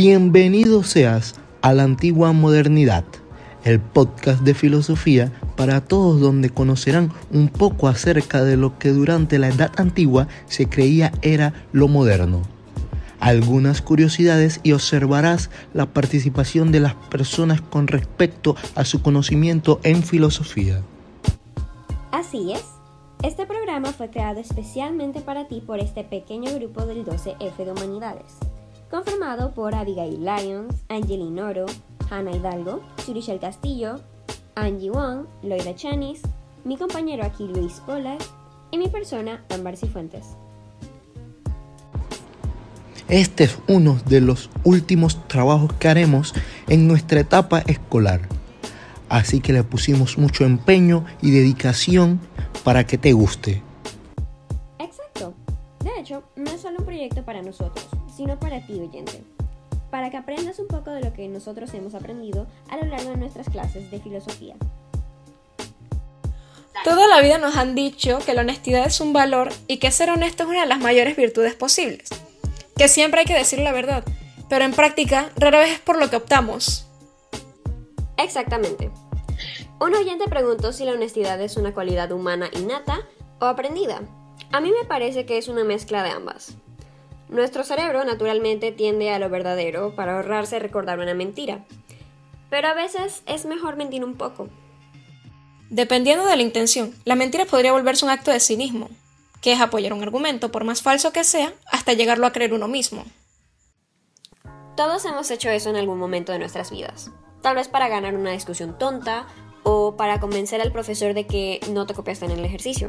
[0.00, 3.02] Bienvenido seas a la antigua modernidad,
[3.64, 9.40] el podcast de filosofía para todos donde conocerán un poco acerca de lo que durante
[9.40, 12.42] la Edad Antigua se creía era lo moderno.
[13.18, 20.04] Algunas curiosidades y observarás la participación de las personas con respecto a su conocimiento en
[20.04, 20.80] filosofía.
[22.12, 22.62] Así es.
[23.24, 28.36] Este programa fue creado especialmente para ti por este pequeño grupo del 12F de Humanidades
[28.90, 31.66] conformado por Abigail Lyons, Angeline Oro,
[32.10, 34.00] Hannah Hidalgo, Surichel Castillo,
[34.54, 36.22] Angie Wong, Loida Chanis,
[36.64, 38.18] mi compañero aquí Luis Polar
[38.70, 40.36] y mi persona Ambar Cifuentes.
[43.08, 46.34] Este es uno de los últimos trabajos que haremos
[46.68, 48.20] en nuestra etapa escolar.
[49.08, 52.20] Así que le pusimos mucho empeño y dedicación
[52.64, 53.62] para que te guste.
[54.78, 55.32] Exacto.
[55.82, 57.86] De hecho, no es solo un proyecto para nosotros,
[58.18, 59.22] sino para ti oyente,
[59.92, 63.16] para que aprendas un poco de lo que nosotros hemos aprendido a lo largo de
[63.16, 64.56] nuestras clases de filosofía.
[66.82, 70.10] Toda la vida nos han dicho que la honestidad es un valor y que ser
[70.10, 72.08] honesto es una de las mayores virtudes posibles,
[72.76, 74.02] que siempre hay que decir la verdad,
[74.48, 76.88] pero en práctica rara vez es por lo que optamos.
[78.16, 78.90] Exactamente.
[79.78, 83.06] Un oyente preguntó si la honestidad es una cualidad humana innata
[83.40, 84.02] o aprendida.
[84.50, 86.56] A mí me parece que es una mezcla de ambas.
[87.28, 91.64] Nuestro cerebro naturalmente tiende a lo verdadero para ahorrarse recordar una mentira.
[92.48, 94.48] Pero a veces es mejor mentir un poco.
[95.68, 98.88] Dependiendo de la intención, la mentira podría volverse un acto de cinismo,
[99.42, 102.68] que es apoyar un argumento por más falso que sea hasta llegarlo a creer uno
[102.68, 103.04] mismo.
[104.76, 107.10] Todos hemos hecho eso en algún momento de nuestras vidas.
[107.42, 109.26] Tal vez para ganar una discusión tonta
[109.62, 112.88] o para convencer al profesor de que no te copiaste en el ejercicio.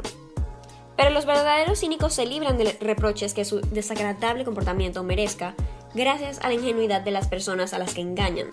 [1.00, 5.54] Pero los verdaderos cínicos se libran de reproches que su desagradable comportamiento merezca
[5.94, 8.48] gracias a la ingenuidad de las personas a las que engañan.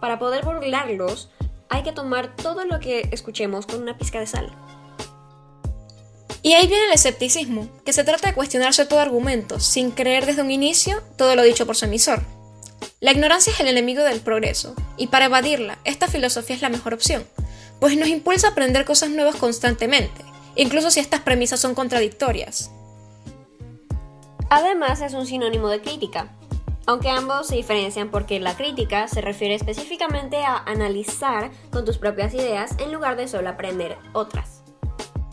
[0.00, 1.28] Para poder burlarlos,
[1.68, 4.50] hay que tomar todo lo que escuchemos con una pizca de sal.
[6.40, 10.40] Y ahí viene el escepticismo, que se trata de cuestionarse todo argumento, sin creer desde
[10.40, 12.22] un inicio todo lo dicho por su emisor.
[13.00, 16.94] La ignorancia es el enemigo del progreso, y para evadirla, esta filosofía es la mejor
[16.94, 17.22] opción,
[17.80, 22.70] pues nos impulsa a aprender cosas nuevas constantemente, incluso si estas premisas son contradictorias.
[24.48, 26.36] Además es un sinónimo de crítica,
[26.86, 32.34] aunque ambos se diferencian porque la crítica se refiere específicamente a analizar con tus propias
[32.34, 34.62] ideas en lugar de solo aprender otras.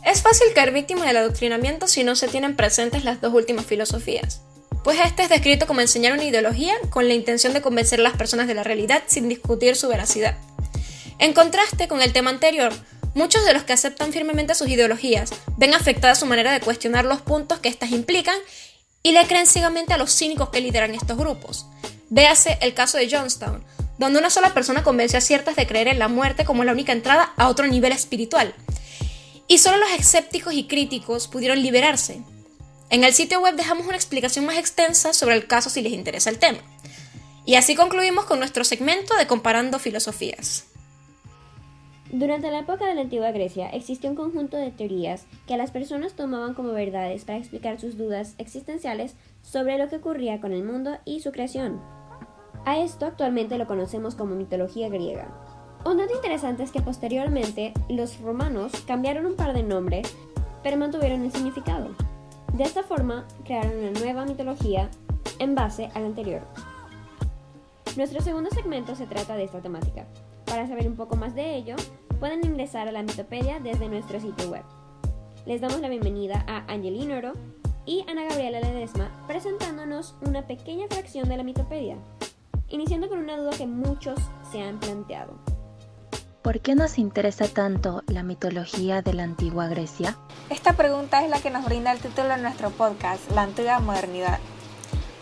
[0.06, 4.42] Es fácil caer víctima del adoctrinamiento si no se tienen presentes las dos últimas filosofías,
[4.84, 8.16] pues este es descrito como enseñar una ideología con la intención de convencer a las
[8.16, 10.38] personas de la realidad sin discutir su veracidad.
[11.20, 12.72] En contraste con el tema anterior,
[13.18, 17.20] Muchos de los que aceptan firmemente sus ideologías ven afectada su manera de cuestionar los
[17.20, 18.38] puntos que éstas implican
[19.02, 21.66] y le creen ciegamente a los cínicos que lideran estos grupos.
[22.12, 23.64] Véase el caso de Johnstown,
[23.98, 26.92] donde una sola persona convenció a ciertas de creer en la muerte como la única
[26.92, 28.54] entrada a otro nivel espiritual.
[29.48, 32.22] Y solo los escépticos y críticos pudieron liberarse.
[32.92, 36.30] En el sitio web dejamos una explicación más extensa sobre el caso si les interesa
[36.30, 36.60] el tema.
[37.48, 40.66] Y así concluimos con nuestro segmento de Comparando Filosofías.
[42.12, 46.14] Durante la época de la antigua Grecia existió un conjunto de teorías que las personas
[46.14, 50.98] tomaban como verdades para explicar sus dudas existenciales sobre lo que ocurría con el mundo
[51.04, 51.82] y su creación.
[52.66, 55.28] A esto actualmente lo conocemos como mitología griega.
[55.86, 60.16] Un dato interesante es que posteriormente los romanos cambiaron un par de nombres,
[60.64, 61.90] pero mantuvieron el significado.
[62.54, 64.90] De esta forma crearon una nueva mitología
[65.40, 66.42] en base a la anterior.
[67.98, 70.06] Nuestro segundo segmento se trata de esta temática.
[70.48, 71.76] Para saber un poco más de ello,
[72.20, 74.64] pueden ingresar a la Mitopedia desde nuestro sitio web.
[75.46, 77.34] Les damos la bienvenida a Angelina Oro
[77.86, 81.98] y Ana Gabriela Ledesma presentándonos una pequeña fracción de la Mitopedia,
[82.70, 84.20] iniciando con una duda que muchos
[84.50, 85.34] se han planteado.
[86.42, 90.18] ¿Por qué nos interesa tanto la mitología de la antigua Grecia?
[90.50, 94.40] Esta pregunta es la que nos brinda el título de nuestro podcast, La antigua modernidad.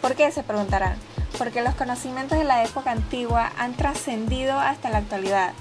[0.02, 0.32] ¿Por qué?
[0.32, 0.98] Se preguntarán
[1.38, 5.54] porque los conocimientos de la época antigua han trascendido hasta la actualidad,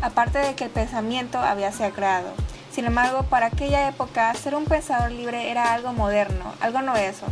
[0.00, 2.32] aparte de que el pensamiento había sido creado.
[2.72, 7.26] Sin embargo, para aquella época, ser un pensador libre era algo moderno, algo novedoso.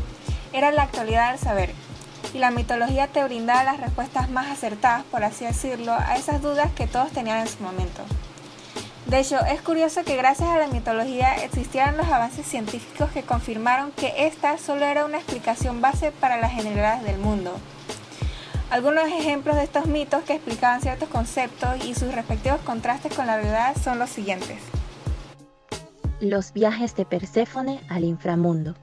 [0.52, 1.72] Era la actualidad del saber.
[2.34, 6.70] Y la mitología te brindaba las respuestas más acertadas, por así decirlo, a esas dudas
[6.72, 8.02] que todos tenían en su momento.
[9.06, 13.90] De hecho, es curioso que gracias a la mitología existieran los avances científicos que confirmaron
[13.92, 17.52] que esta solo era una explicación base para las generalidades del mundo.
[18.70, 23.34] Algunos ejemplos de estos mitos que explicaban ciertos conceptos y sus respectivos contrastes con la
[23.34, 24.60] realidad son los siguientes.
[26.20, 28.76] Los viajes de Perséfone al inframundo.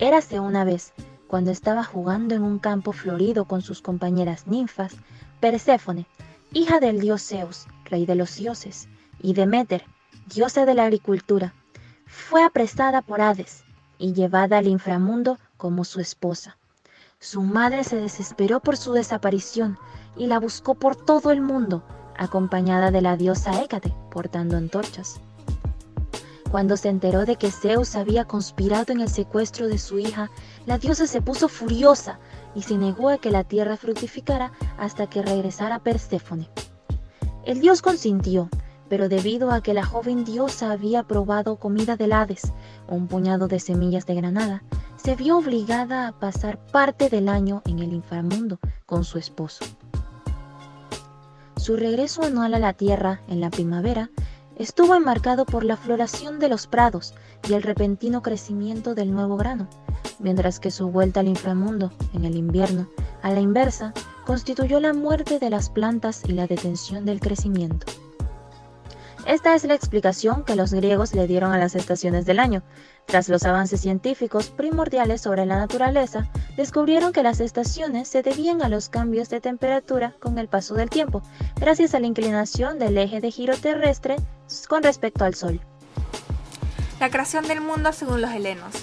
[0.00, 0.92] Érase una vez,
[1.28, 4.96] cuando estaba jugando en un campo florido con sus compañeras ninfas,
[5.38, 6.06] Perséfone,
[6.52, 8.88] hija del dios Zeus, rey de los dioses,
[9.22, 9.84] y Deméter,
[10.34, 11.54] diosa de la agricultura,
[12.06, 13.62] fue apresada por Hades
[13.98, 16.56] y llevada al inframundo como su esposa.
[17.24, 19.78] Su madre se desesperó por su desaparición
[20.14, 21.82] y la buscó por todo el mundo,
[22.18, 25.22] acompañada de la diosa Hécate, portando antorchas.
[26.50, 30.30] Cuando se enteró de que Zeus había conspirado en el secuestro de su hija,
[30.66, 32.18] la diosa se puso furiosa
[32.54, 36.50] y se negó a que la tierra fructificara hasta que regresara Perséfone.
[37.46, 38.50] El dios consintió,
[38.90, 42.52] pero debido a que la joven diosa había probado comida del Hades,
[42.86, 44.62] un puñado de semillas de granada,
[45.04, 49.62] se vio obligada a pasar parte del año en el inframundo con su esposo.
[51.56, 54.08] Su regreso anual a la tierra en la primavera
[54.56, 57.12] estuvo enmarcado por la floración de los prados
[57.46, 59.68] y el repentino crecimiento del nuevo grano,
[60.20, 62.88] mientras que su vuelta al inframundo en el invierno,
[63.20, 63.92] a la inversa,
[64.24, 67.84] constituyó la muerte de las plantas y la detención del crecimiento.
[69.26, 72.62] Esta es la explicación que los griegos le dieron a las estaciones del año.
[73.06, 78.68] Tras los avances científicos primordiales sobre la naturaleza, descubrieron que las estaciones se debían a
[78.68, 81.22] los cambios de temperatura con el paso del tiempo,
[81.56, 84.16] gracias a la inclinación del eje de giro terrestre
[84.68, 85.58] con respecto al Sol.
[87.00, 88.74] La creación del mundo según los helenos.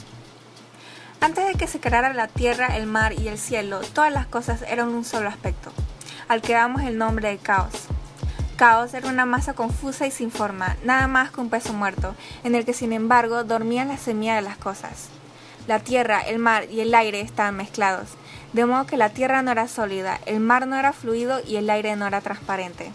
[1.20, 4.64] Antes de que se creara la tierra, el mar y el cielo, todas las cosas
[4.64, 5.72] eran un solo aspecto,
[6.28, 7.90] al que damos el nombre de caos
[8.62, 12.14] caos era una masa confusa y sin forma, nada más que un peso muerto,
[12.44, 15.10] en el que sin embargo dormía la semilla de las cosas.
[15.68, 18.10] La tierra, el mar y el aire estaban mezclados,
[18.54, 21.72] de modo que la tierra no era sólida, el mar no era fluido y el
[21.72, 22.92] aire no era transparente.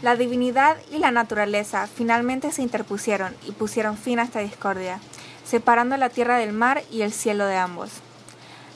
[0.00, 5.00] La divinidad y la naturaleza finalmente se interpusieron y pusieron fin a esta discordia,
[5.44, 7.90] separando la tierra del mar y el cielo de ambos.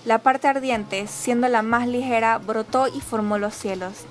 [0.05, 4.05] La parte ardiente, siendo la más ligera, brotó y formó los cielos,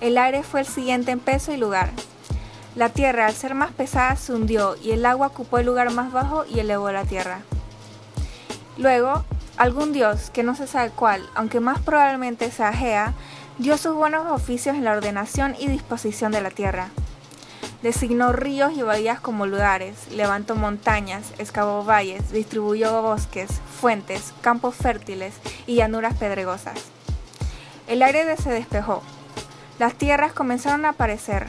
[0.00, 1.90] el aire fue el siguiente en peso y lugar.
[2.76, 6.12] La tierra, al ser más pesada, se hundió y el agua ocupó el lugar más
[6.12, 7.40] bajo y elevó la tierra.
[8.76, 9.24] Luego,
[9.56, 13.14] algún dios, que no se sabe cuál, aunque más probablemente sea Gea,
[13.58, 16.90] dio sus buenos oficios en la ordenación y disposición de la tierra.
[17.82, 23.50] Designó ríos y bahías como lugares, levantó montañas, excavó valles, distribuyó bosques,
[23.80, 25.34] fuentes, campos fértiles
[25.66, 26.78] y llanuras pedregosas.
[27.88, 29.02] El aire se despejó,
[29.78, 31.46] las tierras comenzaron a aparecer.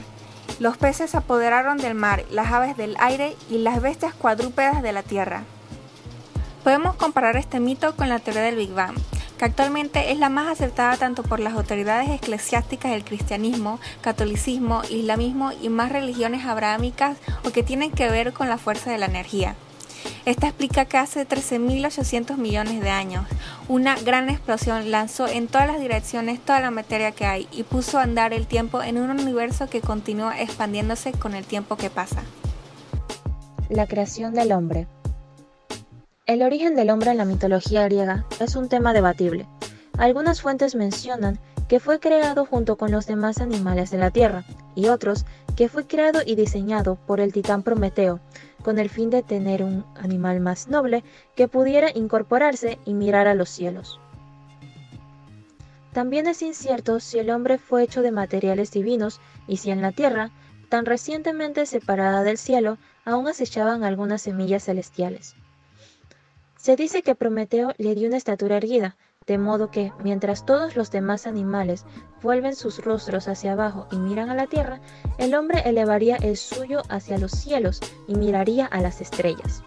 [0.60, 4.92] Los peces se apoderaron del mar, las aves del aire y las bestias cuadrúpedas de
[4.92, 5.44] la tierra.
[6.64, 8.96] Podemos comparar este mito con la teoría del Big Bang,
[9.38, 15.52] que actualmente es la más aceptada tanto por las autoridades eclesiásticas del cristianismo, catolicismo, islamismo
[15.62, 19.56] y más religiones abrahámicas o que tienen que ver con la fuerza de la energía.
[20.30, 23.26] Esta explica que hace 13.800 millones de años,
[23.68, 27.98] una gran explosión lanzó en todas las direcciones toda la materia que hay y puso
[27.98, 32.22] a andar el tiempo en un universo que continúa expandiéndose con el tiempo que pasa.
[33.70, 34.86] La creación del hombre.
[36.28, 39.48] El origen del hombre en la mitología griega es un tema debatible.
[39.98, 44.44] Algunas fuentes mencionan que fue creado junto con los demás animales de la Tierra,
[44.76, 45.26] y otros
[45.60, 48.22] que fue creado y diseñado por el titán Prometeo,
[48.64, 51.04] con el fin de tener un animal más noble
[51.36, 54.00] que pudiera incorporarse y mirar a los cielos.
[55.92, 59.92] También es incierto si el hombre fue hecho de materiales divinos y si en la
[59.92, 60.32] tierra,
[60.70, 65.36] tan recientemente separada del cielo, aún acechaban algunas semillas celestiales.
[66.56, 68.96] Se dice que Prometeo le dio una estatura erguida,
[69.28, 71.86] de modo que, mientras todos los demás animales
[72.24, 74.82] vuelven sus rostros hacia abajo y miran a la tierra,
[75.20, 79.64] el hombre elevaría el suyo hacia los cielos y miraría a las estrellas.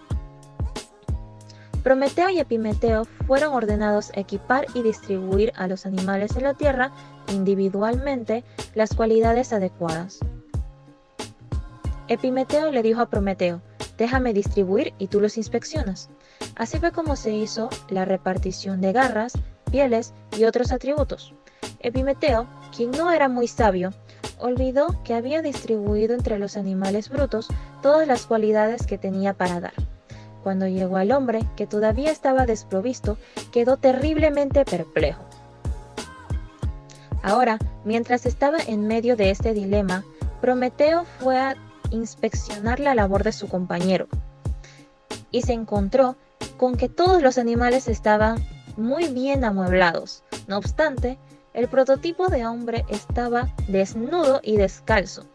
[1.85, 6.92] Prometeo y Epimeteo fueron ordenados equipar y distribuir a los animales de la tierra
[7.28, 8.44] individualmente
[8.75, 10.21] las cualidades adecuadas.
[12.09, 13.62] Epimeteo le dijo a Prometeo,
[13.97, 16.11] déjame distribuir y tú los inspeccionas.
[16.56, 19.32] Así fue como se hizo la repartición de garras,
[19.71, 21.35] pieles y otros atributos.
[21.80, 23.92] Epimeteo, quien no era muy sabio,
[24.38, 27.49] olvidó que había distribuido entre los animales brutos
[27.80, 29.75] todas las cualidades que tenía para dar.
[30.42, 33.16] Cuando llegó al hombre, que todavía estaba desprovisto,
[33.52, 35.25] quedó terriblemente perplejo.
[37.23, 40.04] Ahora, mientras estaba en medio de este dilema,
[40.40, 41.56] Prometeo fue a
[41.90, 44.09] inspeccionar la labor de su compañero
[45.32, 46.16] y se encontró
[46.56, 48.44] con que todos los animales estaban
[48.76, 50.22] muy bien amueblados.
[50.46, 51.18] No obstante,
[51.54, 55.26] el prototipo de hombre estaba desnudo y descalzo,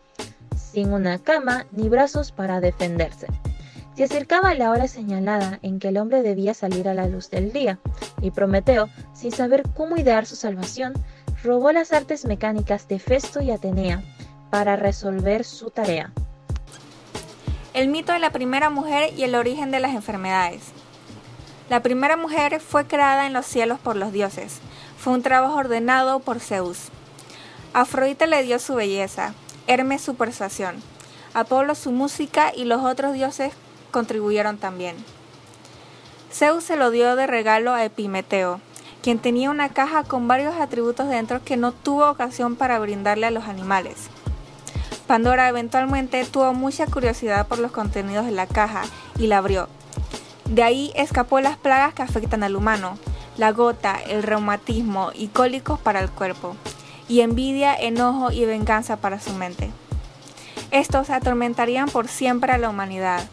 [0.56, 3.28] sin una cama ni brazos para defenderse.
[3.96, 7.52] Se acercaba la hora señalada en que el hombre debía salir a la luz del
[7.52, 7.80] día,
[8.22, 10.94] y Prometeo, sin saber cómo idear su salvación,
[11.44, 14.04] robó las artes mecánicas de Festo y Atenea
[14.52, 16.14] para resolver su tarea.
[17.78, 20.62] El mito de la primera mujer y el origen de las enfermedades.
[21.70, 24.62] La primera mujer fue creada en los cielos por los dioses.
[24.98, 26.90] Fue un trabajo ordenado por Zeus.
[27.74, 29.36] Afrodita le dio su belleza,
[29.68, 30.82] Hermes su persuasión,
[31.36, 33.54] Apolo su música y los otros dioses
[33.92, 34.96] contribuyeron también.
[36.34, 38.60] Zeus se lo dio de regalo a Epimeteo,
[39.04, 43.32] quien tenía una caja con varios atributos dentro que no tuvo ocasión para brindarle a
[43.32, 44.10] los animales.
[45.08, 48.84] Pandora eventualmente tuvo mucha curiosidad por los contenidos de la caja
[49.18, 49.70] y la abrió.
[50.50, 52.98] De ahí escapó las plagas que afectan al humano,
[53.38, 56.58] la gota, el reumatismo y cólicos para el cuerpo,
[57.08, 59.72] y envidia, enojo y venganza para su mente.
[60.72, 63.24] Estos atormentarían por siempre a la humanidad.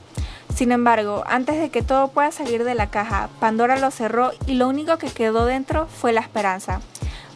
[0.55, 4.55] Sin embargo, antes de que todo pueda salir de la caja, Pandora lo cerró y
[4.55, 6.81] lo único que quedó dentro fue la esperanza,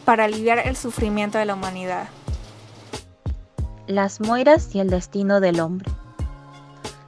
[0.05, 2.07] para aliviar el sufrimiento de la humanidad
[3.89, 5.91] las Moiras y el destino del hombre.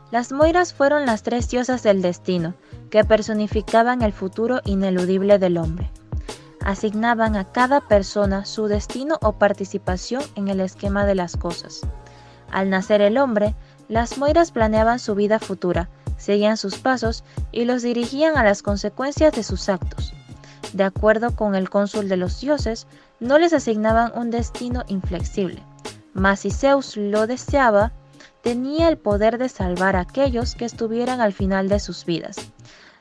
[0.10, 2.56] Las Moiras fueron las tres diosas del destino,
[2.90, 5.92] que personificaban el futuro ineludible del hombre.
[6.66, 11.82] Asignaban a cada persona su destino o participación en el esquema de las cosas.
[12.50, 13.54] Al nacer el hombre,
[13.88, 19.34] las Moiras planeaban su vida futura, seguían sus pasos y los dirigían a las consecuencias
[19.34, 20.14] de sus actos.
[20.74, 22.88] De acuerdo con el cónsul de los dioses,
[23.20, 25.62] no les asignaban un destino inflexible,
[26.14, 27.92] mas si Zeus lo deseaba,
[28.42, 32.38] tenía el poder de salvar a aquellos que estuvieran al final de sus vidas.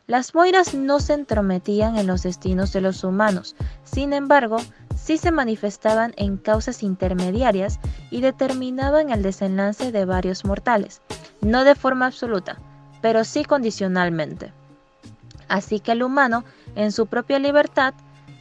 [0.06, 4.56] Las Moiras no se entrometían en los destinos de los humanos, sin embargo,
[4.96, 7.78] sí se manifestaban en causas intermediarias
[8.10, 11.00] y determinaban el desenlace de varios mortales,
[11.40, 12.58] no de forma absoluta,
[13.00, 14.52] pero sí condicionalmente.
[15.48, 17.94] Así que el humano, en su propia libertad,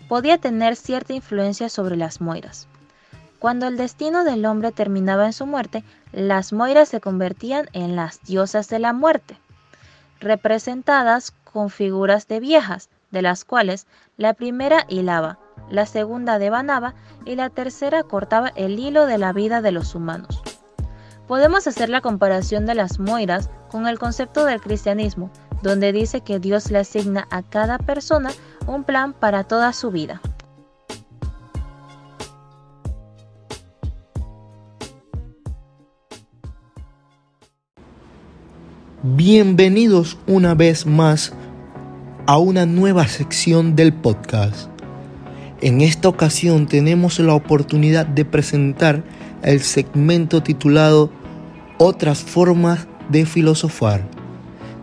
[0.07, 2.68] podía tener cierta influencia sobre las Moiras.
[3.39, 8.21] Cuando el destino del hombre terminaba en su muerte, las Moiras se convertían en las
[8.23, 9.37] diosas de la muerte,
[10.19, 17.35] representadas con figuras de viejas, de las cuales la primera hilaba, la segunda devanaba y
[17.35, 20.41] la tercera cortaba el hilo de la vida de los humanos.
[21.27, 25.31] Podemos hacer la comparación de las Moiras con el concepto del cristianismo,
[25.61, 28.31] donde dice que Dios le asigna a cada persona
[28.67, 30.21] un plan para toda su vida.
[39.15, 41.33] Bienvenidos una vez más
[42.27, 44.69] a una nueva sección del podcast.
[45.61, 49.03] En esta ocasión tenemos la oportunidad de presentar
[49.41, 51.09] el segmento titulado
[51.79, 54.07] Otras formas de filosofar,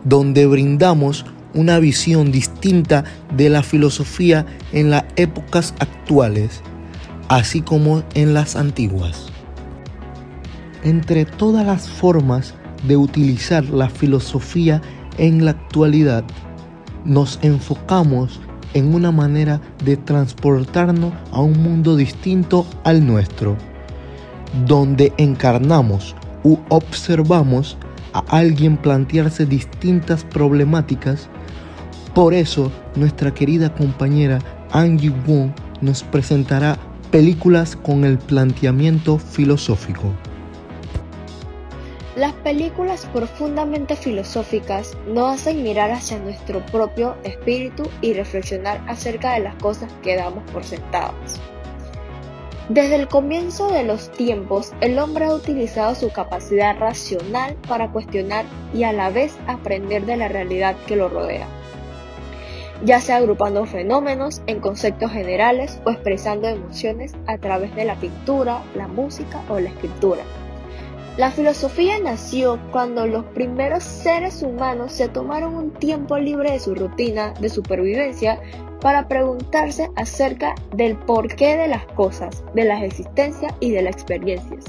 [0.03, 6.61] donde brindamos una visión distinta de la filosofía en las épocas actuales,
[7.29, 9.27] así como en las antiguas.
[10.83, 14.81] Entre todas las formas de utilizar la filosofía
[15.17, 16.23] en la actualidad,
[17.05, 18.39] nos enfocamos
[18.73, 23.55] en una manera de transportarnos a un mundo distinto al nuestro,
[24.65, 27.77] donde encarnamos u observamos
[28.13, 31.29] a alguien plantearse distintas problemáticas.
[32.13, 34.39] Por eso, nuestra querida compañera
[34.71, 36.77] Angie Wong nos presentará
[37.11, 40.11] películas con el planteamiento filosófico.
[42.17, 49.41] Las películas profundamente filosóficas nos hacen mirar hacia nuestro propio espíritu y reflexionar acerca de
[49.41, 51.39] las cosas que damos por sentadas.
[52.69, 58.45] Desde el comienzo de los tiempos, el hombre ha utilizado su capacidad racional para cuestionar
[58.73, 61.45] y a la vez aprender de la realidad que lo rodea,
[62.83, 68.63] ya sea agrupando fenómenos en conceptos generales o expresando emociones a través de la pintura,
[68.73, 70.23] la música o la escritura.
[71.17, 76.75] La filosofía nació cuando los primeros seres humanos se tomaron un tiempo libre de su
[76.75, 78.39] rutina de supervivencia
[78.81, 84.65] para preguntarse acerca del porqué de las cosas, de las existencias y de las experiencias.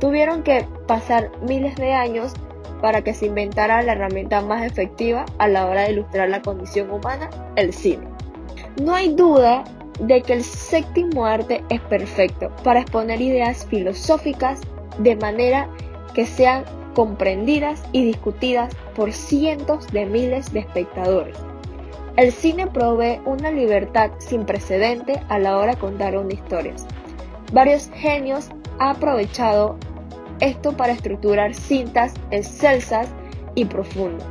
[0.00, 2.32] Tuvieron que pasar miles de años
[2.82, 6.90] para que se inventara la herramienta más efectiva a la hora de ilustrar la condición
[6.90, 8.08] humana, el cine.
[8.82, 9.62] No hay duda
[10.00, 14.60] de que el séptimo arte es perfecto para exponer ideas filosóficas
[14.98, 15.68] de manera
[16.14, 21.36] que sean comprendidas y discutidas por cientos de miles de espectadores.
[22.16, 26.74] El cine provee una libertad sin precedente a la hora de contar una historia.
[27.52, 29.76] Varios genios han aprovechado
[30.40, 33.08] esto para estructurar cintas excelsas
[33.56, 34.26] y profundas.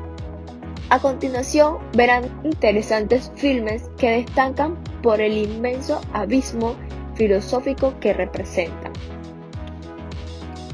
[0.90, 6.76] A continuación verán interesantes filmes que destacan por el inmenso abismo
[7.16, 8.93] filosófico que representan.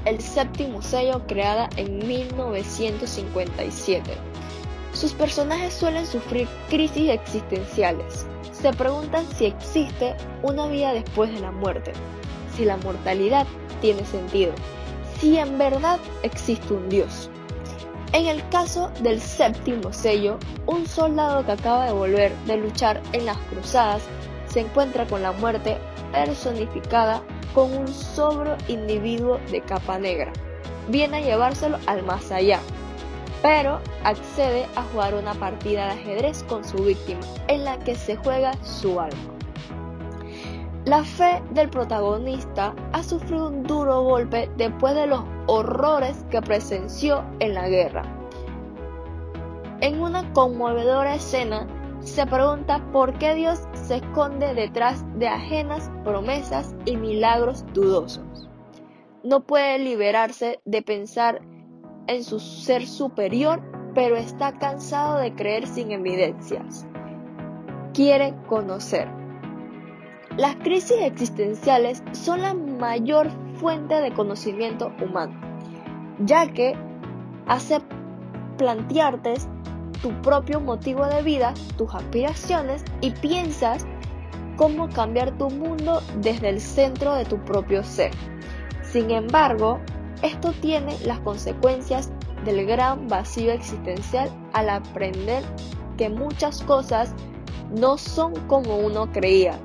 [0.05, 4.11] El séptimo sello creada en 1957.
[4.93, 8.25] Sus personajes suelen sufrir crisis existenciales.
[8.51, 11.91] Se preguntan si existe una vida después de la muerte,
[12.55, 13.45] si la mortalidad
[13.81, 14.53] tiene sentido,
[15.19, 17.29] si en verdad existe un Dios.
[18.11, 23.25] En el caso del séptimo sello, un soldado que acaba de volver de luchar en
[23.25, 24.01] las cruzadas
[24.47, 25.77] se encuentra con la muerte
[26.11, 27.21] personificada
[27.53, 30.31] con un sobro individuo de capa negra.
[30.87, 32.59] Viene a llevárselo al más allá,
[33.41, 38.15] pero accede a jugar una partida de ajedrez con su víctima, en la que se
[38.17, 39.17] juega su alma.
[40.85, 47.23] La fe del protagonista ha sufrido un duro golpe después de los horrores que presenció
[47.39, 48.03] en la guerra.
[49.81, 51.67] En una conmovedora escena,
[52.01, 58.47] se pregunta por qué Dios se esconde detrás de ajenas promesas y milagros dudosos.
[59.23, 61.41] No puede liberarse de pensar
[62.05, 63.63] en su ser superior,
[63.95, 66.85] pero está cansado de creer sin evidencias.
[67.95, 69.07] Quiere conocer.
[70.37, 75.33] Las crisis existenciales son la mayor fuente de conocimiento humano,
[76.19, 76.75] ya que
[77.47, 77.79] hace
[78.59, 79.33] plantearte
[80.01, 83.85] tu propio motivo de vida, tus aspiraciones y piensas
[84.55, 88.11] cómo cambiar tu mundo desde el centro de tu propio ser.
[88.83, 89.79] Sin embargo,
[90.21, 92.11] esto tiene las consecuencias
[92.45, 95.43] del gran vacío existencial al aprender
[95.97, 97.13] que muchas cosas
[97.75, 99.59] no son como uno creía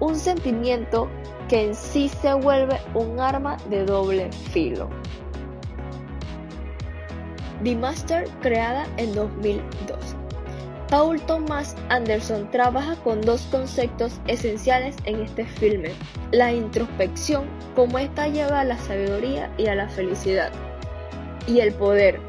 [0.00, 1.08] un sentimiento
[1.48, 4.88] que en sí se vuelve un arma de doble filo.
[7.64, 9.98] The Master, creada en 2002.
[10.88, 15.90] Paul Thomas Anderson trabaja con dos conceptos esenciales en este filme.
[16.32, 20.50] La introspección, como esta lleva a la sabiduría y a la felicidad.
[21.46, 22.20] Y el poder,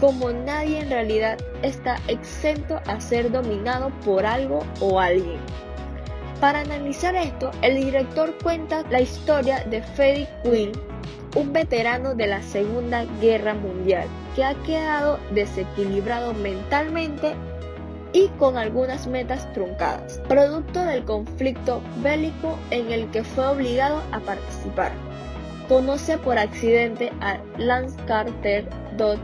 [0.00, 5.38] como nadie en realidad está exento a ser dominado por algo o alguien.
[6.40, 10.72] Para analizar esto, el director cuenta la historia de Freddie Quinn,
[11.34, 17.34] un veterano de la Segunda Guerra Mundial que ha quedado desequilibrado mentalmente
[18.12, 24.20] y con algunas metas truncadas, producto del conflicto bélico en el que fue obligado a
[24.20, 24.92] participar.
[25.68, 29.18] Conoce por accidente a Lance Carter Dodd,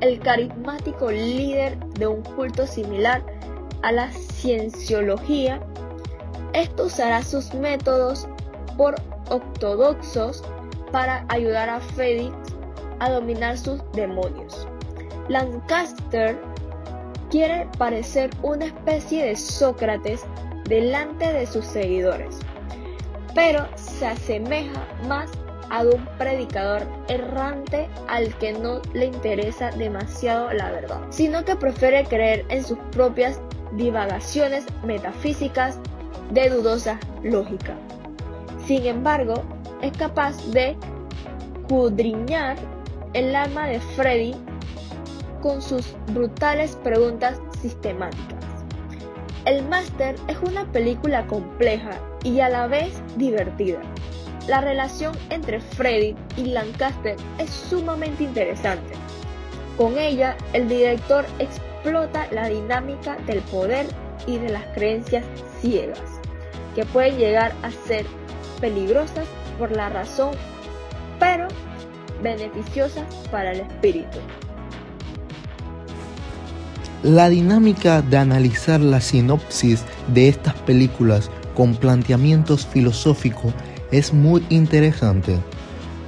[0.00, 3.22] el carismático líder de un culto similar
[3.82, 5.60] a la cienciología
[6.52, 8.28] esto usará sus métodos
[8.76, 8.94] por
[9.30, 10.44] ortodoxos
[10.92, 12.34] para ayudar a Felix
[13.00, 14.68] a dominar sus demonios.
[15.28, 16.38] Lancaster
[17.30, 20.24] quiere parecer una especie de Sócrates
[20.68, 22.38] delante de sus seguidores,
[23.34, 25.30] pero se asemeja más
[25.70, 32.04] a un predicador errante al que no le interesa demasiado la verdad, sino que prefiere
[32.04, 33.40] creer en sus propias
[33.72, 35.78] divagaciones metafísicas
[36.30, 37.74] de dudosa lógica.
[38.66, 39.42] Sin embargo,
[39.82, 40.76] es capaz de
[41.68, 42.56] cudriñar
[43.12, 44.34] el alma de Freddy
[45.42, 48.44] con sus brutales preguntas sistemáticas.
[49.44, 51.90] El Máster es una película compleja
[52.22, 53.80] y a la vez divertida.
[54.46, 58.94] La relación entre Freddy y Lancaster es sumamente interesante.
[59.76, 63.86] Con ella, el director explota la dinámica del poder
[64.26, 65.24] y de las creencias
[65.60, 66.00] ciegas
[66.76, 68.06] que pueden llegar a ser
[68.60, 69.26] peligrosas
[69.62, 70.32] por la razón,
[71.20, 71.46] pero
[72.20, 74.18] beneficiosas para el espíritu.
[77.04, 83.54] La dinámica de analizar la sinopsis de estas películas con planteamientos filosóficos
[83.92, 85.38] es muy interesante.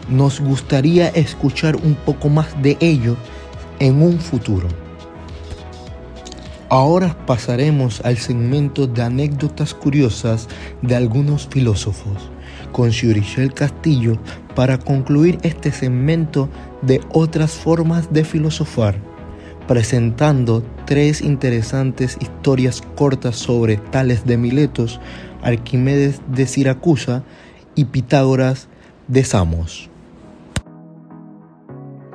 [0.08, 3.16] Nos gustaría escuchar un poco más de ello
[3.78, 4.66] en un futuro.
[6.70, 10.48] Ahora pasaremos al segmento de anécdotas curiosas
[10.82, 12.33] de algunos filósofos
[12.74, 14.18] con Shurichel Castillo
[14.56, 16.48] para concluir este segmento
[16.82, 18.96] de otras formas de filosofar,
[19.68, 25.00] presentando tres interesantes historias cortas sobre Tales de Miletos,
[25.40, 27.22] Arquimedes de Siracusa
[27.76, 28.66] y Pitágoras
[29.06, 29.88] de Samos.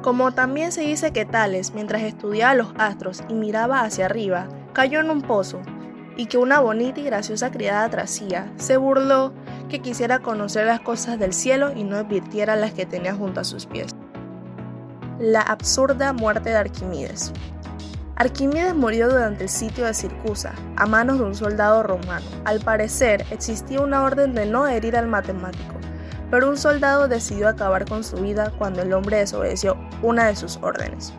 [0.01, 4.99] Como también se dice que Tales, mientras estudiaba los astros y miraba hacia arriba, cayó
[4.99, 5.61] en un pozo,
[6.17, 9.31] y que una bonita y graciosa criada trasía se burló
[9.69, 13.43] que quisiera conocer las cosas del cielo y no advirtiera las que tenía junto a
[13.45, 13.91] sus pies.
[15.19, 17.31] La absurda muerte de Arquímedes.
[18.15, 22.25] Arquímedes murió durante el sitio de Circusa, a manos de un soldado romano.
[22.43, 25.75] Al parecer, existía una orden de no herir al matemático,
[26.29, 30.57] pero un soldado decidió acabar con su vida cuando el hombre desobedeció una de sus
[30.61, 31.13] órdenes.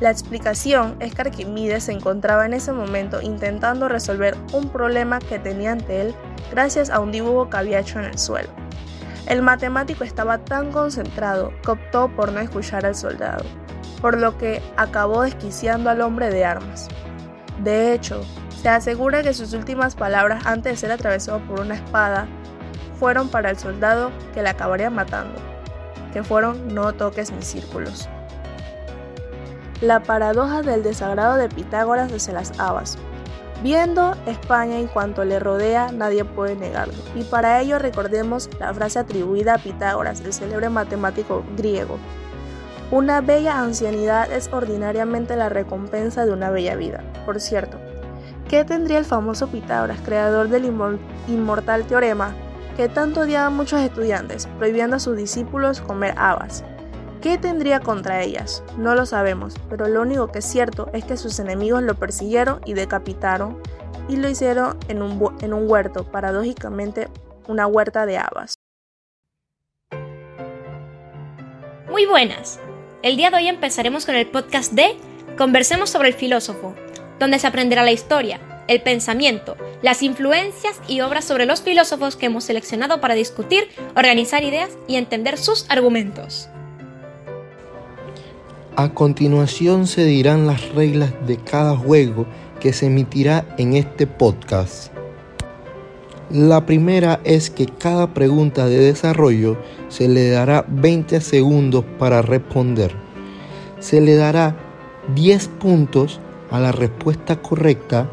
[0.00, 5.38] La explicación es que Arquímedes se encontraba en ese momento intentando resolver un problema que
[5.38, 6.14] tenía ante él
[6.50, 8.50] gracias a un dibujo que había hecho en el suelo.
[9.26, 13.44] El matemático estaba tan concentrado que optó por no escuchar al soldado,
[14.00, 16.88] por lo que acabó desquiciando al hombre de armas.
[17.62, 18.22] De hecho,
[18.62, 22.26] se asegura que sus últimas palabras antes de ser atravesado por una espada
[22.98, 25.38] fueron para el soldado que le acabaría matando,
[26.12, 28.08] que fueron no toques mis círculos.
[29.80, 32.98] La paradoja del desagrado de Pitágoras desde las habas.
[33.62, 36.94] Viendo España en cuanto le rodea, nadie puede negarlo.
[37.16, 41.98] Y para ello recordemos la frase atribuida a Pitágoras, el célebre matemático griego.
[42.92, 47.02] Una bella ancianidad es ordinariamente la recompensa de una bella vida.
[47.26, 47.78] Por cierto,
[48.48, 50.72] ¿qué tendría el famoso Pitágoras, creador del
[51.26, 52.34] inmortal teorema,
[52.76, 56.62] que tanto odiaba a muchos estudiantes, prohibiendo a sus discípulos comer habas?
[57.22, 58.62] ¿Qué tendría contra ellas?
[58.76, 62.60] No lo sabemos, pero lo único que es cierto es que sus enemigos lo persiguieron
[62.64, 63.60] y decapitaron
[64.08, 67.08] y lo hicieron en un, en un huerto, paradójicamente
[67.48, 68.54] una huerta de habas.
[71.90, 72.60] Muy buenas.
[73.02, 74.96] El día de hoy empezaremos con el podcast de
[75.36, 76.76] Conversemos sobre el filósofo,
[77.18, 82.26] donde se aprenderá la historia, el pensamiento, las influencias y obras sobre los filósofos que
[82.26, 86.48] hemos seleccionado para discutir, organizar ideas y entender sus argumentos.
[88.78, 92.26] A continuación se dirán las reglas de cada juego
[92.60, 94.92] que se emitirá en este podcast.
[96.30, 99.56] La primera es que cada pregunta de desarrollo
[99.88, 102.94] se le dará 20 segundos para responder.
[103.80, 104.54] Se le dará
[105.12, 108.08] 10 puntos a la respuesta correcta.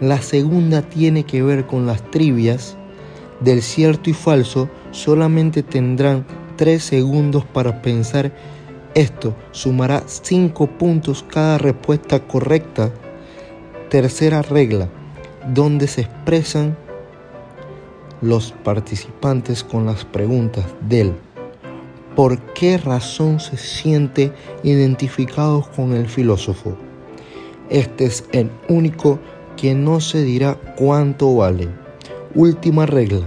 [0.00, 2.76] La segunda tiene que ver con las trivias.
[3.40, 8.30] Del cierto y falso solamente tendrán 3 segundos para pensar
[8.96, 12.90] esto sumará 5 puntos cada respuesta correcta.
[13.90, 14.88] Tercera regla,
[15.52, 16.78] donde se expresan
[18.22, 21.14] los participantes con las preguntas del
[22.14, 24.32] ¿por qué razón se siente
[24.62, 26.74] identificados con el filósofo?
[27.68, 29.18] Este es el único
[29.58, 31.68] que no se dirá cuánto vale.
[32.34, 33.26] Última regla.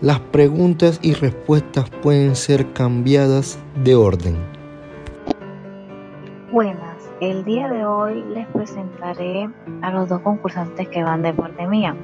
[0.00, 4.53] Las preguntas y respuestas pueden ser cambiadas de orden.
[6.54, 9.50] Buenas, el día de hoy les presentaré
[9.82, 11.96] a los dos concursantes que van de parte mía,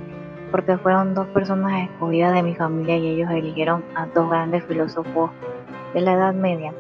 [0.51, 5.31] porque fueron dos personas escogidas de mi familia y ellos eligieron a dos grandes filósofos
[5.95, 6.75] de la Edad Media.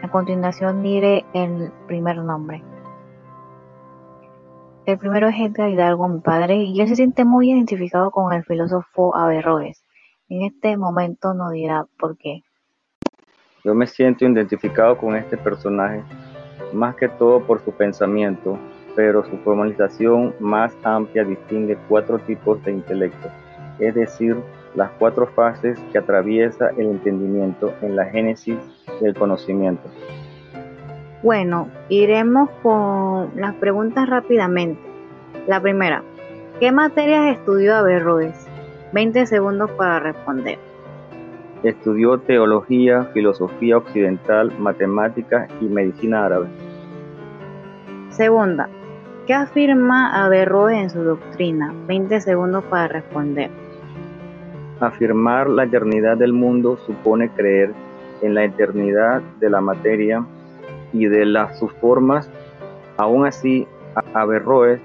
[0.00, 2.62] A continuación diré el primer nombre.
[4.86, 8.44] El primero es Edgar Hidalgo, mi padre, y él se siente muy identificado con el
[8.44, 9.84] filósofo Averroes.
[10.28, 12.44] En este momento no dirá por qué.
[13.64, 16.04] Yo me siento identificado con este personaje
[16.72, 18.58] más que todo por su pensamiento,
[18.94, 23.28] pero su formalización más amplia distingue cuatro tipos de intelecto,
[23.78, 24.36] es decir,
[24.74, 28.58] las cuatro fases que atraviesa el entendimiento en la génesis
[29.00, 29.88] del conocimiento.
[31.22, 34.80] Bueno, iremos con las preguntas rápidamente.
[35.46, 36.02] La primera,
[36.60, 38.46] ¿qué materias estudió Averroes?
[38.92, 40.67] 20 segundos para responder.
[41.62, 46.46] Estudió teología, filosofía occidental, matemáticas y medicina árabe.
[48.10, 48.68] Segunda,
[49.26, 51.74] ¿qué afirma Averroes en su doctrina?
[51.86, 53.50] 20 segundos para responder.
[54.80, 57.72] Afirmar la eternidad del mundo supone creer
[58.22, 60.24] en la eternidad de la materia
[60.92, 62.30] y de las sus formas.
[62.96, 63.66] Aún así,
[64.14, 64.80] Averroes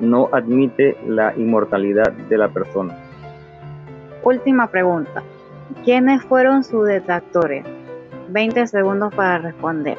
[0.00, 2.96] no admite la inmortalidad de la persona.
[4.24, 5.22] Última pregunta.
[5.84, 7.64] ¿Quiénes fueron sus detractores?
[8.28, 9.98] 20 segundos para responder.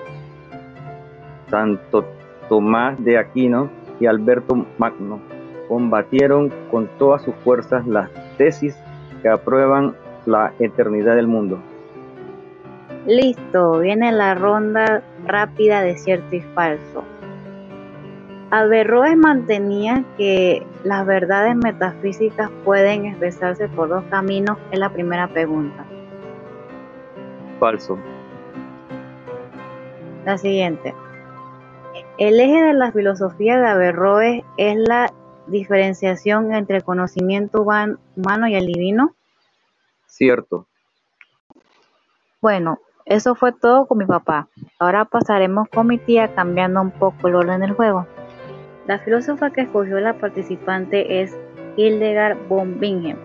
[1.49, 2.05] Santo
[2.49, 5.19] Tomás de Aquino y Alberto Magno
[5.67, 8.75] combatieron con todas sus fuerzas las tesis
[9.21, 9.95] que aprueban
[10.25, 11.59] la eternidad del mundo.
[13.05, 17.03] Listo, viene la ronda rápida de cierto y falso.
[18.55, 25.83] Averroes mantenía que las verdades metafísicas pueden expresarse por dos caminos, es la primera pregunta.
[27.59, 27.97] Falso.
[30.23, 30.93] La siguiente.
[32.19, 35.11] El eje de la filosofía de Averroes es la
[35.47, 39.15] diferenciación entre el conocimiento humano y el divino.
[40.05, 40.67] Cierto.
[42.39, 44.47] Bueno, Eso fue todo con mi papá.
[44.79, 48.07] Ahora pasaremos con mi tía cambiando un poco el orden del juego.
[48.85, 51.37] La filósofa que escogió la participante es
[51.77, 53.17] Hildegard von Bingen.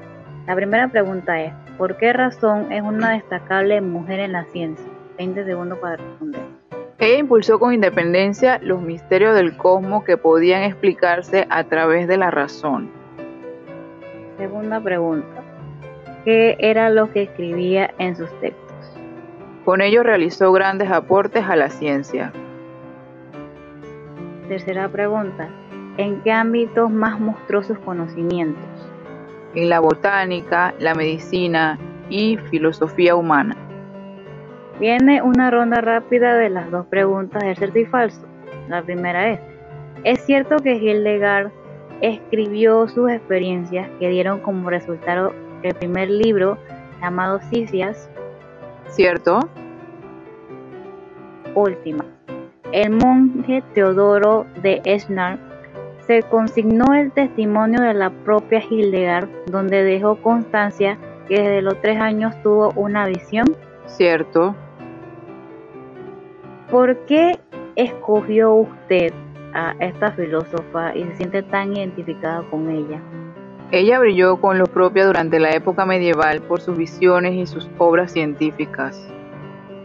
[0.47, 4.87] La primera pregunta es, ¿por qué razón es una destacable mujer en la ciencia?
[5.18, 6.40] 20 segundos para responder.
[7.01, 12.31] Ella impulsó con independencia los misterios del cosmos que podían explicarse a través de la
[12.31, 12.90] razón.
[14.37, 15.42] Segunda pregunta.
[16.25, 18.97] ¿Qué era lo que escribía en sus textos?
[19.64, 22.33] Con ello realizó grandes aportes a la ciencia.
[24.49, 25.51] Tercera pregunta.
[25.99, 28.65] ¿En qué ámbitos más mostró sus conocimientos?
[29.55, 33.55] En la botánica, la medicina y filosofía humana.
[34.81, 38.23] Viene una ronda rápida de las dos preguntas de cierto y falso.
[38.69, 39.41] La primera es,
[40.05, 41.51] ¿es cierto que Hildegard
[42.01, 46.57] escribió sus experiencias que dieron como resultado el primer libro
[47.03, 48.09] llamado Cicias?
[48.87, 49.41] ¿Cierto?
[51.55, 52.17] Última.
[52.72, 55.38] El monje Teodoro de Esnar
[56.07, 61.98] se consignó el testimonio de la propia Hildegard, donde dejó constancia que desde los tres
[61.98, 63.46] años tuvo una visión.
[63.87, 64.54] Cierto.
[66.70, 67.38] ¿Por qué
[67.76, 69.14] escogió usted
[69.54, 73.00] a esta filósofa y se siente tan identificada con ella?
[73.70, 78.12] Ella brilló con lo propio durante la época medieval por sus visiones y sus obras
[78.12, 79.11] científicas.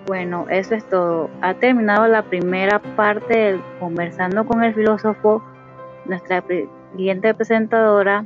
[0.06, 1.30] Bueno, eso es todo.
[1.42, 5.42] Ha terminado la primera parte del conversando con el filósofo.
[6.06, 6.44] Nuestra
[6.92, 8.26] siguiente presentadora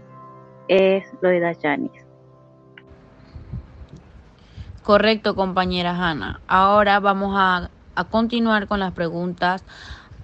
[0.67, 1.91] es Loida Chanis.
[4.83, 6.39] Correcto, compañera Hanna.
[6.47, 9.63] Ahora vamos a, a continuar con las preguntas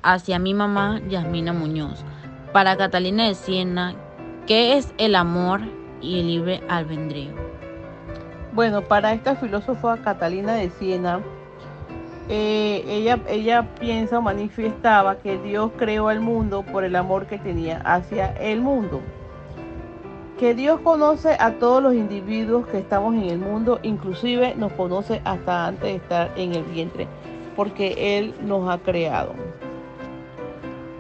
[0.02, 2.04] hacia mi mamá, Yasmina Muñoz.
[2.52, 3.94] Para Catalina de Siena,
[4.48, 5.62] ¿qué es el amor
[6.02, 7.32] y el libre albedrío?
[8.54, 11.20] Bueno, para esta filósofa Catalina de Siena,
[12.30, 17.38] eh, ella, ella piensa o manifiestaba que Dios creó el mundo por el amor que
[17.38, 19.02] tenía hacia el mundo.
[20.40, 25.22] Que Dios conoce a todos los individuos que estamos en el mundo, inclusive nos conoce
[25.26, 27.08] hasta antes de estar en el vientre,
[27.56, 29.34] porque Él nos ha creado.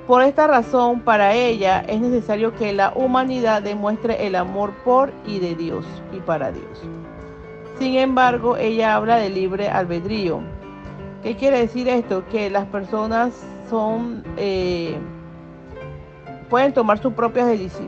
[0.08, 5.40] Por esta razón, para ella es necesario que la humanidad demuestre el amor por y
[5.40, 6.82] de Dios y para Dios.
[7.80, 10.42] Sin embargo, ella habla de libre albedrío.
[11.24, 12.26] ¿Qué quiere decir esto?
[12.30, 13.34] Que las personas
[13.70, 14.98] son eh,
[16.50, 17.48] pueden tomar sus propias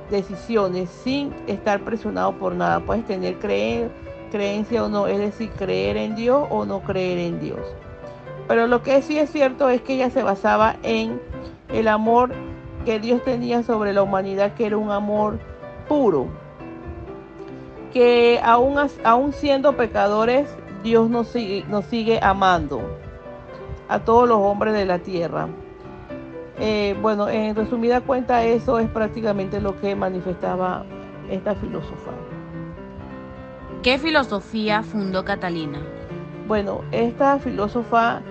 [0.09, 2.79] decisiones sin estar presionados por nada.
[2.79, 3.91] Puedes tener creer,
[4.31, 7.59] creencia o no, es decir, creer en Dios o no creer en Dios.
[8.47, 11.21] Pero lo que sí es cierto es que ella se basaba en
[11.73, 12.31] el amor
[12.85, 15.39] que Dios tenía sobre la humanidad, que era un amor
[15.89, 16.27] puro.
[17.91, 20.47] Que aún, aún siendo pecadores,
[20.83, 22.81] Dios nos sigue, nos sigue amando
[23.87, 25.47] a todos los hombres de la tierra.
[26.59, 30.85] Eh, bueno, en resumida cuenta, eso es prácticamente lo que manifestaba
[31.29, 32.11] esta filósofa.
[33.83, 35.79] ¿Qué filosofía fundó Catalina?
[36.47, 38.21] Bueno, esta filósofa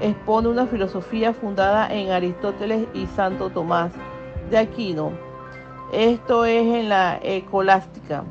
[0.00, 3.92] expone una filosofía fundada en Aristóteles y Santo Tomás
[4.50, 5.12] de Aquino.
[5.92, 8.24] Esto es en la escolástica.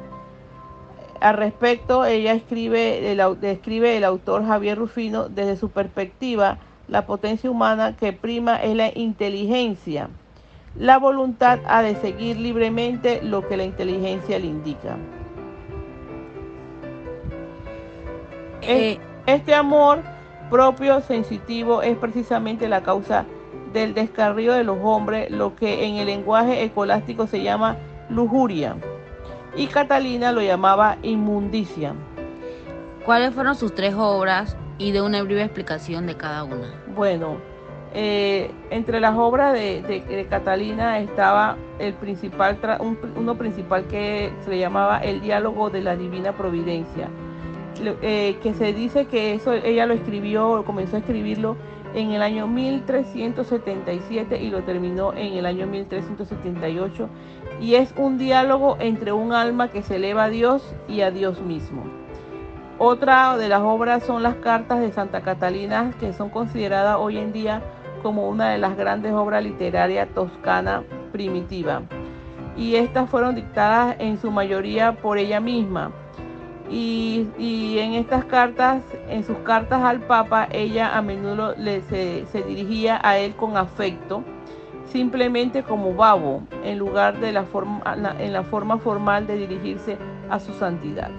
[1.21, 7.49] Al respecto, ella escribe el, describe el autor Javier Rufino desde su perspectiva, la potencia
[7.49, 10.09] humana que prima es la inteligencia.
[10.77, 14.97] La voluntad ha de seguir libremente lo que la inteligencia le indica.
[18.61, 20.01] Eh, este amor
[20.49, 23.25] propio sensitivo es precisamente la causa
[23.73, 27.77] del descarrío de los hombres, lo que en el lenguaje escolástico se llama
[28.09, 28.75] lujuria.
[29.55, 31.93] Y Catalina lo llamaba inmundicia.
[33.05, 36.73] ¿Cuáles fueron sus tres obras y de una breve explicación de cada una?
[36.95, 37.37] Bueno,
[37.93, 42.57] eh, entre las obras de, Catalina estaba el principal,
[43.15, 47.09] uno principal que se le llamaba El diálogo de la divina providencia
[48.01, 51.57] eh, que se dice que eso ella lo escribió, comenzó a escribirlo
[51.93, 57.09] en el año 1377 y lo terminó en el año 1378
[57.59, 61.41] y es un diálogo entre un alma que se eleva a Dios y a Dios
[61.41, 61.83] mismo.
[62.77, 67.31] Otra de las obras son las cartas de Santa Catalina que son consideradas hoy en
[67.31, 67.61] día
[68.03, 71.83] como una de las grandes obras literarias toscana primitiva
[72.57, 75.91] y estas fueron dictadas en su mayoría por ella misma
[76.69, 83.19] y, en estas cartas, en sus cartas al Papa, ella a menudo se, dirigía a
[83.19, 84.23] él con afecto,
[84.91, 87.81] simplemente como babo, en lugar de la forma,
[88.19, 89.97] en la forma formal de dirigirse
[90.29, 91.11] a su santidad.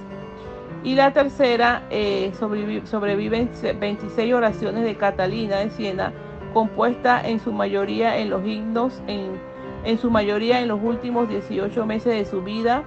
[0.84, 3.50] Y la tercera eh, sobrevive, sobreviven
[3.80, 6.12] 26 oraciones de Catalina de Siena,
[6.52, 9.40] compuesta en su mayoría en los himnos, en,
[9.84, 12.84] en su mayoría en los últimos 18 meses de su vida.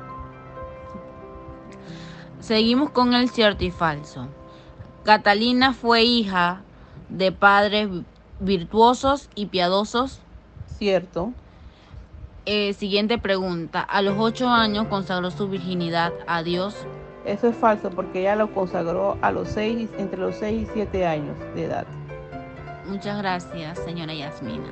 [2.39, 4.27] Seguimos con el cierto y falso.
[5.03, 6.61] Catalina fue hija
[7.09, 7.89] de padres
[8.39, 10.21] virtuosos y piadosos.
[10.79, 11.33] Cierto.
[12.45, 13.81] Eh, siguiente pregunta.
[13.81, 16.73] A los ocho años consagró su virginidad a Dios.
[17.25, 21.05] Eso es falso porque ella lo consagró a los seis, entre los 6 y 7
[21.05, 21.85] años de edad.
[22.87, 24.71] Muchas gracias, señora Yasmina.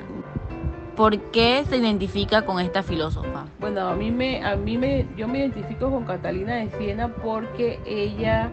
[0.96, 3.44] ¿Por qué se identifica con esta filósofa?
[3.60, 7.78] Bueno, a mí me, a mí me, yo me identifico con Catalina de Siena porque
[7.86, 8.50] ella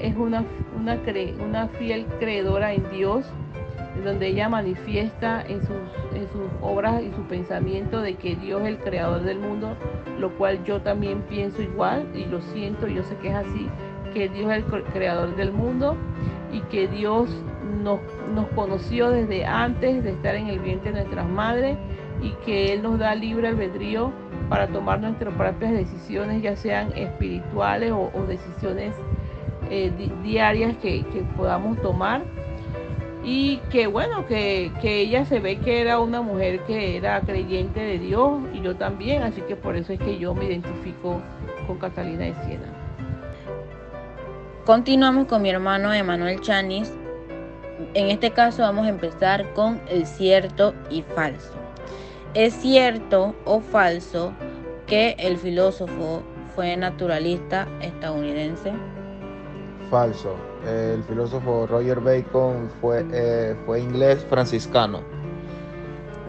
[0.00, 0.44] es una,
[0.76, 0.98] una,
[1.42, 3.24] una fiel creedora en Dios
[4.04, 5.76] donde ella manifiesta en sus,
[6.14, 9.76] en sus obras y su pensamiento de que Dios es el creador del mundo,
[10.18, 13.68] lo cual yo también pienso igual y lo siento, yo sé que es así,
[14.14, 15.96] que Dios es el creador del mundo
[16.52, 17.30] y que Dios
[17.82, 18.00] nos,
[18.34, 21.76] nos conoció desde antes de estar en el vientre de nuestras madres
[22.22, 24.12] y que Él nos da libre albedrío
[24.48, 28.94] para tomar nuestras propias decisiones, ya sean espirituales o, decisiones
[29.70, 32.22] eh, diarias que, que podamos tomar
[33.32, 37.96] y que bueno, que, ella se ve que era una mujer que era creyente de
[37.96, 41.22] Dios y yo también, así que por eso es que yo me identifico
[41.68, 42.66] con Catalina de Siena.
[44.66, 46.92] Continuamos con mi hermano Emanuel Chanis.
[47.94, 51.52] En este caso vamos a empezar con el cierto y falso.
[52.34, 54.32] ¿Es cierto o falso
[54.88, 56.24] que el filósofo
[56.56, 58.72] fue naturalista estadounidense?
[59.90, 65.00] Falso el filósofo Roger Bacon fue, eh, fue inglés franciscano.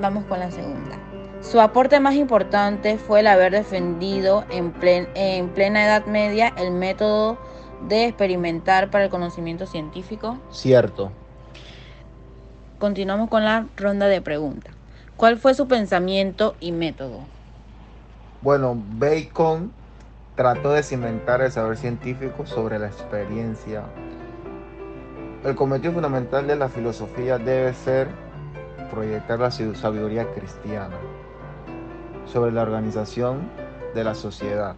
[0.01, 0.97] Vamos con la segunda.
[1.41, 4.73] Su aporte más importante fue el haber defendido en,
[5.15, 7.37] en plena Edad Media el método
[7.87, 10.37] de experimentar para el conocimiento científico.
[10.51, 11.11] Cierto.
[12.79, 14.73] Continuamos con la ronda de preguntas.
[15.17, 17.19] ¿Cuál fue su pensamiento y método?
[18.41, 19.71] Bueno, Bacon
[20.41, 23.83] trató de cimentar el saber científico sobre la experiencia
[25.43, 28.07] el cometido fundamental de la filosofía debe ser
[28.89, 30.97] proyectar la sabiduría cristiana
[32.25, 33.49] sobre la organización
[33.93, 34.75] de la sociedad.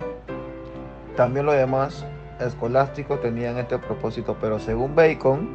[1.15, 2.05] También los demás
[2.41, 5.49] escolásticos tenían este propósito, pero según Bacon,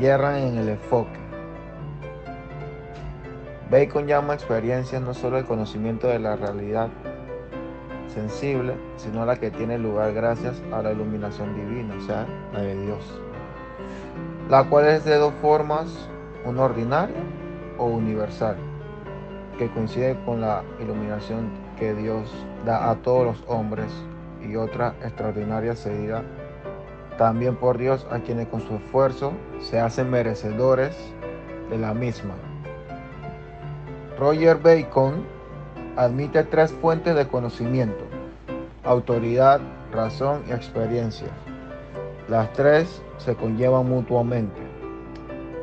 [0.00, 1.18] yerran en el enfoque.
[3.68, 6.88] Bacon llama experiencia no solo el conocimiento de la realidad
[8.14, 12.80] sensible, sino la que tiene lugar gracias a la iluminación divina, o sea, la de
[12.86, 13.20] Dios
[14.48, 15.86] la cual es de dos formas,
[16.44, 17.16] una ordinaria
[17.78, 18.56] o universal,
[19.58, 22.30] que coincide con la iluminación que Dios
[22.64, 23.90] da a todos los hombres
[24.42, 26.22] y otra extraordinaria cedida
[27.16, 30.96] también por Dios a quienes con su esfuerzo se hacen merecedores
[31.70, 32.34] de la misma.
[34.18, 35.24] Roger Bacon
[35.96, 38.04] admite tres fuentes de conocimiento,
[38.82, 39.60] autoridad,
[39.92, 41.28] razón y experiencia.
[42.28, 44.60] Las tres se conllevan mutuamente.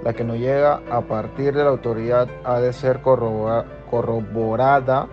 [0.03, 5.07] La que no llega a partir de la autoridad ha de ser corroborada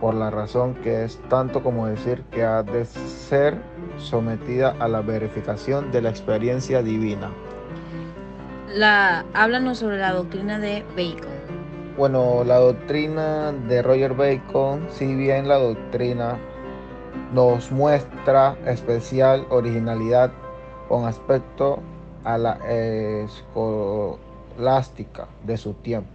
[0.00, 3.58] por la razón que es tanto como decir que ha de ser
[3.96, 7.30] sometida a la verificación de la experiencia divina.
[8.68, 11.33] La, háblanos sobre la doctrina de Bacon.
[11.96, 16.40] Bueno, la doctrina de Roger Bacon, si bien la doctrina
[17.32, 20.32] nos muestra especial originalidad
[20.88, 21.78] con aspecto
[22.24, 26.10] a la escolástica de su tiempo.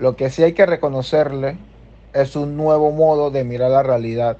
[0.00, 1.58] Lo que sí hay que reconocerle
[2.12, 4.36] es un nuevo modo de mirar la realidad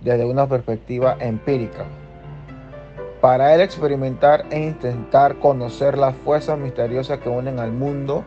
[0.00, 1.84] desde una perspectiva empírica.
[3.20, 8.24] Para él experimentar e intentar conocer las fuerzas misteriosas que unen al mundo,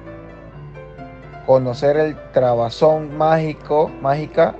[1.45, 4.55] conocer el trabazón mágico, mágica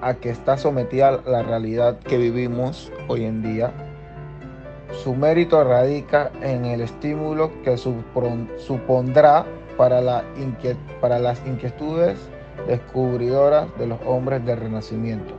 [0.00, 3.72] a que está sometida la realidad que vivimos hoy en día
[4.92, 12.18] su mérito radica en el estímulo que supondrá para, las inquietudes
[12.66, 15.34] descubridoras de los hombres del Renacimiento.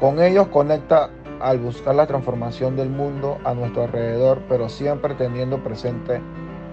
[0.00, 1.10] Con ellos conecta
[1.40, 6.20] al buscar la transformación del mundo a nuestro alrededor, pero siempre teniendo presente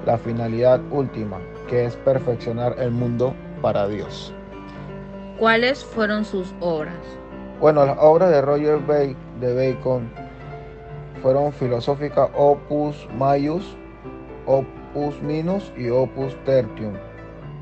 [0.06, 1.38] la finalidad última,
[1.68, 4.34] que es perfeccionar el mundo para Dios.
[5.40, 6.96] ¿Cuáles fueron sus obras?
[7.60, 8.80] Bueno, las obras de Roger
[9.40, 10.10] Bacon
[11.22, 13.76] fueron filosóficas Opus Maius,
[14.46, 16.94] Opus Minus y Opus Tertium,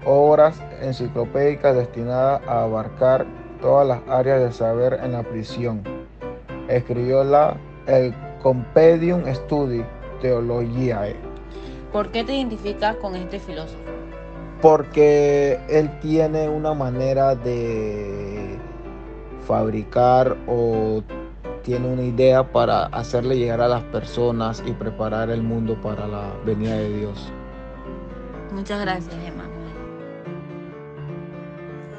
[0.05, 3.25] obras enciclopédicas destinadas a abarcar
[3.61, 5.83] todas las áreas de saber en la prisión.
[6.67, 9.85] escribió la, el Compendium Studi
[10.21, 11.30] Theologiae.
[11.91, 13.79] ¿Por qué te identificas con este filósofo?
[14.61, 18.59] Porque él tiene una manera de
[19.47, 21.01] fabricar o
[21.63, 26.33] tiene una idea para hacerle llegar a las personas y preparar el mundo para la
[26.45, 27.31] venida de Dios.
[28.51, 29.45] Muchas gracias, Emma.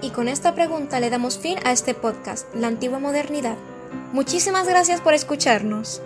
[0.01, 3.57] Y con esta pregunta le damos fin a este podcast, La Antigua Modernidad.
[4.12, 6.03] Muchísimas gracias por escucharnos.